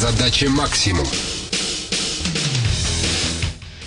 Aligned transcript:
Задача 0.00 0.48
максимум 0.48 1.08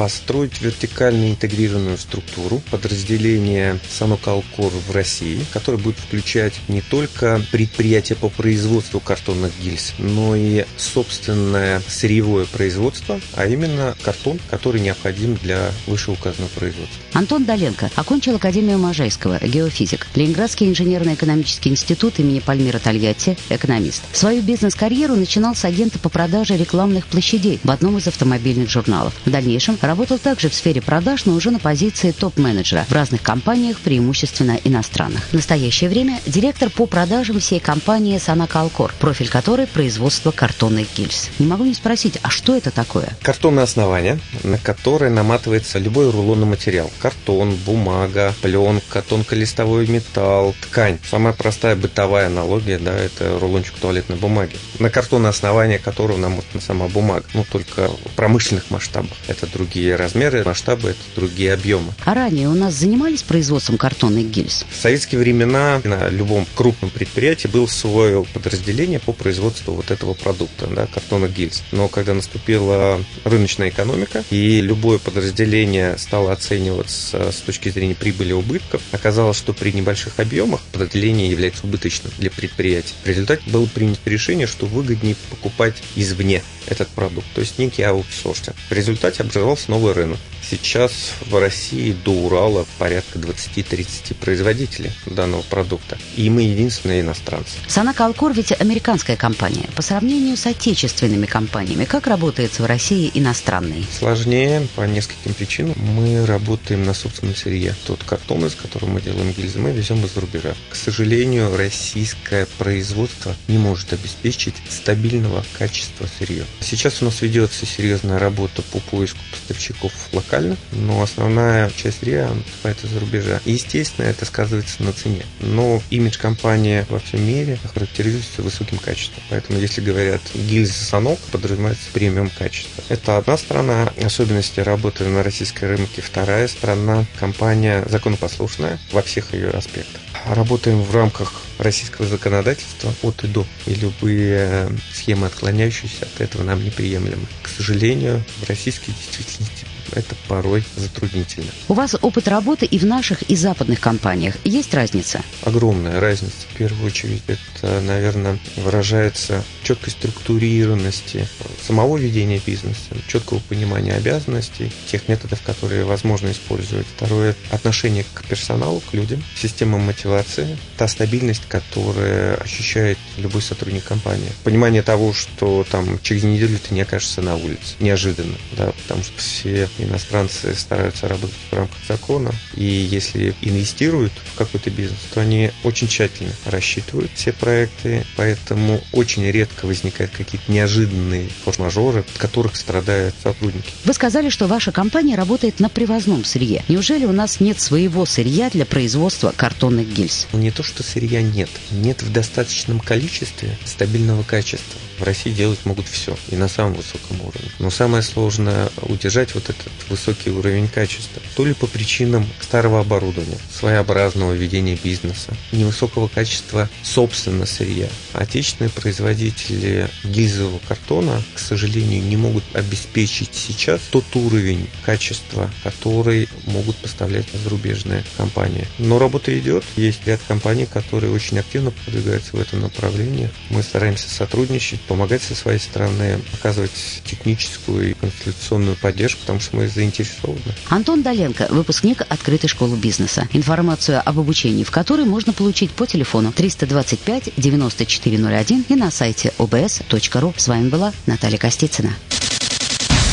построить 0.00 0.62
вертикально 0.62 1.30
интегрированную 1.30 1.98
структуру 1.98 2.62
подразделения 2.70 3.78
Санокалкор 3.86 4.72
в 4.88 4.90
России, 4.92 5.44
которая 5.52 5.78
будет 5.78 5.98
включать 5.98 6.54
не 6.68 6.80
только 6.80 7.42
предприятия 7.52 8.14
по 8.14 8.30
производству 8.30 8.98
картонных 8.98 9.52
гильз, 9.62 9.92
но 9.98 10.34
и 10.34 10.64
собственное 10.78 11.82
сырьевое 11.86 12.46
производство, 12.46 13.20
а 13.34 13.44
именно 13.44 13.94
картон, 14.02 14.38
который 14.48 14.80
необходим 14.80 15.34
для 15.34 15.70
вышеуказанного 15.86 16.48
производства. 16.48 16.98
Антон 17.12 17.44
Доленко 17.44 17.90
окончил 17.94 18.36
Академию 18.36 18.78
Можайского, 18.78 19.38
геофизик, 19.38 20.06
Ленинградский 20.14 20.70
инженерно-экономический 20.70 21.68
институт 21.68 22.20
имени 22.20 22.40
Пальмира 22.40 22.78
Тольятти, 22.78 23.36
экономист. 23.50 24.02
Свою 24.16 24.40
бизнес-карьеру 24.40 25.14
начинал 25.14 25.54
с 25.54 25.66
агента 25.66 25.98
по 25.98 26.08
продаже 26.08 26.56
рекламных 26.56 27.06
площадей 27.06 27.60
в 27.62 27.70
одном 27.70 27.98
из 27.98 28.06
автомобильных 28.06 28.70
журналов. 28.70 29.12
В 29.26 29.30
дальнейшем 29.30 29.76
Работал 29.90 30.20
также 30.20 30.48
в 30.48 30.54
сфере 30.54 30.80
продаж, 30.80 31.24
но 31.24 31.34
уже 31.34 31.50
на 31.50 31.58
позиции 31.58 32.12
топ-менеджера 32.12 32.86
в 32.88 32.92
разных 32.92 33.22
компаниях, 33.22 33.76
преимущественно 33.80 34.56
иностранных. 34.62 35.24
В 35.30 35.32
настоящее 35.32 35.90
время 35.90 36.20
директор 36.26 36.70
по 36.70 36.86
продажам 36.86 37.40
всей 37.40 37.58
компании 37.58 38.16
«Санакалкор», 38.18 38.94
профиль 39.00 39.28
которой– 39.28 39.66
производство 39.74 40.30
картонных 40.30 40.86
гильз. 40.96 41.30
Не 41.40 41.46
могу 41.46 41.64
не 41.64 41.74
спросить, 41.74 42.20
а 42.22 42.30
что 42.30 42.56
это 42.56 42.70
такое? 42.70 43.08
Картонное 43.20 43.64
основание, 43.64 44.20
на 44.44 44.58
которое 44.58 45.10
наматывается 45.10 45.80
любой 45.80 46.08
рулонный 46.12 46.46
материал. 46.46 46.88
Картон, 47.00 47.56
бумага, 47.56 48.32
пленка, 48.42 49.02
тонколистовой 49.02 49.88
металл, 49.88 50.54
ткань. 50.60 51.00
Самая 51.10 51.32
простая 51.32 51.74
бытовая 51.74 52.28
аналогия, 52.28 52.78
да, 52.78 52.96
это 52.96 53.40
рулончик 53.40 53.74
туалетной 53.74 54.18
бумаги. 54.18 54.54
На 54.78 54.88
картонное 54.88 55.30
основание 55.30 55.80
которого 55.80 56.16
намотана 56.16 56.60
сама 56.60 56.86
бумага, 56.86 57.24
ну, 57.34 57.44
только 57.50 57.88
в 57.88 58.14
промышленных 58.14 58.70
масштабах. 58.70 59.16
Это 59.26 59.48
другие 59.48 59.79
другие 59.80 59.96
размеры, 59.96 60.44
масштабы, 60.44 60.90
это 60.90 60.98
другие 61.16 61.54
объемы. 61.54 61.94
А 62.04 62.12
ранее 62.12 62.48
у 62.48 62.54
нас 62.54 62.74
занимались 62.74 63.22
производством 63.22 63.78
картонных 63.78 64.26
гильз? 64.30 64.66
В 64.70 64.76
советские 64.76 65.18
времена 65.18 65.80
на 65.84 66.10
любом 66.10 66.46
крупном 66.54 66.90
предприятии 66.90 67.48
был 67.48 67.66
свое 67.66 68.26
подразделение 68.34 69.00
по 69.00 69.14
производству 69.14 69.72
вот 69.72 69.90
этого 69.90 70.12
продукта, 70.12 70.66
да, 70.66 70.86
картонных 70.86 71.32
гильз. 71.32 71.62
Но 71.72 71.88
когда 71.88 72.12
наступила 72.12 73.02
рыночная 73.24 73.70
экономика 73.70 74.22
и 74.28 74.60
любое 74.60 74.98
подразделение 74.98 75.96
стало 75.96 76.32
оцениваться 76.32 77.32
с 77.32 77.36
точки 77.36 77.70
зрения 77.70 77.94
прибыли 77.94 78.30
и 78.30 78.34
убытков, 78.34 78.82
оказалось, 78.92 79.38
что 79.38 79.54
при 79.54 79.72
небольших 79.72 80.20
объемах 80.20 80.60
подразделение 80.72 81.30
является 81.30 81.64
убыточным 81.64 82.12
для 82.18 82.30
предприятия. 82.30 82.92
В 83.02 83.08
результате 83.08 83.48
было 83.48 83.64
принято 83.64 84.10
решение, 84.10 84.46
что 84.46 84.66
выгоднее 84.66 85.16
покупать 85.30 85.76
извне 85.96 86.42
этот 86.66 86.88
продукт, 86.88 87.26
то 87.34 87.40
есть 87.40 87.58
некий 87.58 87.82
аутсорсинг. 87.82 88.56
В 88.68 88.72
результате 88.72 89.22
образовался 89.22 89.69
новый 89.70 89.92
рынок. 89.94 90.18
Сейчас 90.42 91.12
в 91.26 91.38
России 91.38 91.92
до 91.92 92.12
Урала 92.12 92.66
порядка 92.78 93.18
20-30 93.18 94.14
производителей 94.14 94.92
данного 95.06 95.42
продукта. 95.42 95.98
И 96.16 96.28
мы 96.30 96.42
единственные 96.42 97.02
иностранцы. 97.02 97.58
Санак 97.68 98.00
Алкор 98.00 98.32
ведь 98.32 98.52
американская 98.52 99.16
компания. 99.16 99.68
По 99.76 99.82
сравнению 99.82 100.36
с 100.36 100.46
отечественными 100.46 101.26
компаниями, 101.26 101.84
как 101.84 102.06
работает 102.06 102.58
в 102.58 102.64
России 102.64 103.10
иностранный? 103.14 103.86
Сложнее 103.98 104.66
по 104.74 104.82
нескольким 104.82 105.34
причинам. 105.34 105.74
Мы 105.76 106.24
работаем 106.26 106.84
на 106.84 106.94
собственном 106.94 107.36
сырье. 107.36 107.74
Тот 107.86 108.02
картон, 108.04 108.46
из 108.46 108.54
которого 108.54 108.90
мы 108.90 109.00
делаем 109.00 109.32
гильзы, 109.32 109.58
мы 109.58 109.70
везем 109.72 110.04
из-за 110.04 110.20
рубежа. 110.20 110.54
К 110.70 110.74
сожалению, 110.74 111.56
российское 111.56 112.46
производство 112.58 113.34
не 113.48 113.58
может 113.58 113.92
обеспечить 113.92 114.54
стабильного 114.68 115.44
качества 115.58 116.06
сырья. 116.18 116.44
Сейчас 116.60 117.02
у 117.02 117.04
нас 117.04 117.22
ведется 117.22 117.66
серьезная 117.66 118.18
работа 118.18 118.62
по 118.62 118.78
поиску 118.78 119.18
поставщиков 119.30 119.92
локально, 120.30 120.56
но 120.72 121.02
основная 121.02 121.70
часть 121.70 122.02
РИА 122.02 122.28
поступает 122.28 122.84
из-за 122.84 123.00
рубежа. 123.00 123.40
И, 123.44 123.52
естественно, 123.52 124.06
это 124.06 124.24
сказывается 124.24 124.82
на 124.82 124.92
цене. 124.92 125.24
Но 125.40 125.82
имидж 125.90 126.18
компании 126.18 126.86
во 126.88 126.98
всем 126.98 127.26
мире 127.26 127.58
характеризуется 127.74 128.42
высоким 128.42 128.78
качеством. 128.78 129.22
Поэтому, 129.28 129.58
если 129.58 129.80
говорят 129.80 130.20
гильза 130.34 130.72
санок, 130.72 131.18
подразумевается 131.32 131.90
премиум 131.92 132.30
качество. 132.30 132.82
Это 132.88 133.16
одна 133.16 133.36
сторона 133.36 133.92
особенности 134.02 134.60
работы 134.60 135.04
на 135.04 135.22
российской 135.22 135.64
рынке. 135.64 136.02
Вторая 136.02 136.46
сторона– 136.48 137.04
компания 137.18 137.84
законопослушная 137.88 138.78
во 138.92 139.02
всех 139.02 139.34
ее 139.34 139.50
аспектах. 139.50 140.00
Работаем 140.26 140.82
в 140.82 140.94
рамках 140.94 141.32
российского 141.58 142.06
законодательства 142.06 142.92
от 143.02 143.24
и 143.24 143.26
до. 143.26 143.46
И 143.66 143.74
любые 143.74 144.70
схемы, 144.92 145.26
отклоняющиеся 145.26 146.04
от 146.04 146.20
этого, 146.20 146.42
нам 146.42 146.62
неприемлемы. 146.62 147.26
К 147.42 147.48
сожалению, 147.48 148.22
в 148.40 148.48
российской 148.48 148.92
действительности 148.92 149.66
это 149.92 150.14
порой 150.28 150.64
затруднительно. 150.76 151.50
У 151.68 151.74
вас 151.74 151.96
опыт 152.00 152.28
работы 152.28 152.66
и 152.66 152.78
в 152.78 152.86
наших, 152.86 153.22
и 153.22 153.36
западных 153.36 153.80
компаниях. 153.80 154.36
Есть 154.44 154.74
разница? 154.74 155.22
Огромная 155.44 156.00
разница. 156.00 156.34
В 156.52 156.56
первую 156.56 156.86
очередь, 156.86 157.22
это, 157.26 157.80
наверное, 157.80 158.38
выражается 158.56 159.44
четкой 159.62 159.92
структурированности 159.92 161.26
самого 161.66 161.96
ведения 161.96 162.40
бизнеса, 162.44 162.96
четкого 163.06 163.40
понимания 163.40 163.92
обязанностей, 163.94 164.72
тех 164.90 165.08
методов, 165.08 165.42
которые 165.42 165.84
возможно 165.84 166.30
использовать. 166.30 166.86
Второе– 166.96 167.34
отношение 167.50 168.04
к 168.14 168.24
персоналу, 168.24 168.80
к 168.80 168.94
людям, 168.94 169.22
система 169.36 169.78
мотивации, 169.78 170.58
та 170.76 170.88
стабильность, 170.88 171.42
которая 171.48 172.36
ощущает 172.36 172.98
любой 173.16 173.42
сотрудник 173.42 173.84
компании. 173.84 174.32
Понимание 174.44 174.82
того, 174.82 175.12
что 175.12 175.66
там 175.70 175.98
через 176.02 176.24
неделю 176.24 176.58
ты 176.58 176.74
не 176.74 176.82
окажешься 176.82 177.22
на 177.22 177.36
улице. 177.36 177.74
Неожиданно, 177.80 178.34
да, 178.56 178.72
потому 178.82 179.02
что 179.02 179.18
все 179.18 179.68
иностранцы 179.84 180.54
стараются 180.54 181.08
работать 181.08 181.36
в 181.50 181.54
рамках 181.54 181.78
закона, 181.88 182.32
и 182.54 182.64
если 182.64 183.34
инвестируют 183.40 184.12
в 184.32 184.38
какой-то 184.38 184.70
бизнес, 184.70 184.98
то 185.12 185.20
они 185.20 185.50
очень 185.64 185.88
тщательно 185.88 186.32
рассчитывают 186.44 187.10
все 187.14 187.32
проекты, 187.32 188.04
поэтому 188.16 188.82
очень 188.92 189.24
редко 189.30 189.66
возникают 189.66 190.12
какие-то 190.12 190.50
неожиданные 190.50 191.28
форс-мажоры, 191.44 192.00
от 192.00 192.18
которых 192.18 192.56
страдают 192.56 193.14
сотрудники. 193.22 193.70
Вы 193.84 193.92
сказали, 193.92 194.28
что 194.28 194.46
ваша 194.46 194.72
компания 194.72 195.16
работает 195.16 195.60
на 195.60 195.68
привозном 195.68 196.24
сырье. 196.24 196.64
Неужели 196.68 197.04
у 197.04 197.12
нас 197.12 197.40
нет 197.40 197.60
своего 197.60 198.06
сырья 198.06 198.50
для 198.50 198.66
производства 198.66 199.32
картонных 199.36 199.88
гильз? 199.88 200.26
Не 200.32 200.50
то, 200.50 200.62
что 200.62 200.82
сырья 200.82 201.22
нет. 201.22 201.50
Нет 201.70 202.02
в 202.02 202.12
достаточном 202.12 202.80
количестве 202.80 203.56
стабильного 203.64 204.22
качества. 204.22 204.78
В 205.00 205.02
России 205.02 205.30
делать 205.30 205.64
могут 205.64 205.88
все, 205.88 206.14
и 206.28 206.36
на 206.36 206.46
самом 206.46 206.74
высоком 206.74 207.22
уровне. 207.22 207.50
Но 207.58 207.70
самое 207.70 208.02
сложное 208.02 208.68
удержать 208.82 209.34
вот 209.34 209.44
этот 209.44 209.72
высокий 209.88 210.28
уровень 210.28 210.68
качества. 210.68 211.22
То 211.36 211.46
ли 211.46 211.54
по 211.54 211.66
причинам 211.66 212.28
старого 212.38 212.80
оборудования, 212.80 213.38
своеобразного 213.50 214.34
ведения 214.34 214.76
бизнеса, 214.84 215.34
невысокого 215.52 216.08
качества 216.08 216.68
собственно 216.82 217.46
сырья. 217.46 217.88
Отечественные 218.12 218.68
производители 218.68 219.88
гильзового 220.04 220.60
картона, 220.68 221.22
к 221.32 221.38
сожалению, 221.38 222.02
не 222.02 222.18
могут 222.18 222.44
обеспечить 222.52 223.30
сейчас 223.32 223.80
тот 223.90 224.04
уровень 224.14 224.68
качества, 224.84 225.50
который 225.62 226.28
могут 226.44 226.76
поставлять 226.76 227.24
зарубежные 227.42 228.04
компании. 228.18 228.66
Но 228.78 228.98
работа 228.98 229.36
идет. 229.38 229.64
Есть 229.76 230.06
ряд 230.06 230.20
компаний, 230.28 230.66
которые 230.66 231.10
очень 231.10 231.38
активно 231.38 231.70
продвигаются 231.70 232.36
в 232.36 232.40
этом 232.40 232.60
направлении. 232.60 233.30
Мы 233.48 233.62
стараемся 233.62 234.10
сотрудничать, 234.10 234.80
помогать 234.90 235.22
со 235.22 235.36
своей 235.36 235.60
стороны, 235.60 236.18
оказывать 236.34 236.72
техническую 237.04 237.92
и 237.92 237.94
конституционную 237.94 238.74
поддержку, 238.74 239.20
потому 239.20 239.38
что 239.38 239.56
мы 239.56 239.68
заинтересованы. 239.68 240.40
Антон 240.68 241.02
Доленко, 241.02 241.46
выпускник 241.50 242.02
открытой 242.08 242.48
школы 242.48 242.76
бизнеса. 242.76 243.28
Информацию 243.32 244.02
об 244.04 244.18
обучении 244.18 244.64
в 244.64 244.72
которой 244.72 245.04
можно 245.04 245.32
получить 245.32 245.70
по 245.70 245.86
телефону 245.86 246.32
325 246.32 247.34
9401 247.36 248.64
и 248.68 248.74
на 248.74 248.90
сайте 248.90 249.32
obs.ru. 249.38 250.34
С 250.36 250.48
вами 250.48 250.68
была 250.68 250.92
Наталья 251.06 251.38
Костицына. 251.38 251.94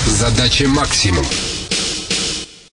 Задача 0.07 0.67
максимум. 0.67 1.25